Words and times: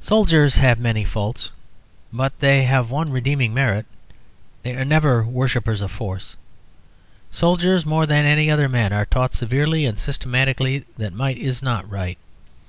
Soldiers 0.00 0.56
have 0.56 0.80
many 0.80 1.04
faults, 1.04 1.52
but 2.12 2.36
they 2.40 2.64
have 2.64 2.90
one 2.90 3.12
redeeming 3.12 3.54
merit; 3.54 3.86
they 4.64 4.74
are 4.74 4.84
never 4.84 5.22
worshippers 5.22 5.80
of 5.80 5.92
force. 5.92 6.36
Soldiers 7.30 7.86
more 7.86 8.04
than 8.04 8.24
any 8.26 8.50
other 8.50 8.68
men 8.68 8.92
are 8.92 9.06
taught 9.06 9.34
severely 9.34 9.86
and 9.86 10.00
systematically 10.00 10.84
that 10.96 11.12
might 11.12 11.38
is 11.38 11.62
not 11.62 11.88
right. 11.88 12.18